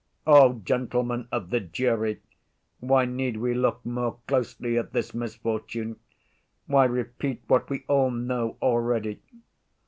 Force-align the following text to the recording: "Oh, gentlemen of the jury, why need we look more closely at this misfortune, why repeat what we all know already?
"Oh, 0.25 0.53
gentlemen 0.65 1.27
of 1.31 1.51
the 1.51 1.59
jury, 1.59 2.21
why 2.79 3.05
need 3.05 3.37
we 3.37 3.53
look 3.53 3.85
more 3.85 4.17
closely 4.25 4.75
at 4.75 4.93
this 4.93 5.13
misfortune, 5.13 5.99
why 6.65 6.85
repeat 6.85 7.43
what 7.47 7.69
we 7.69 7.83
all 7.87 8.09
know 8.09 8.57
already? 8.63 9.21